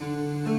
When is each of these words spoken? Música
Música 0.00 0.57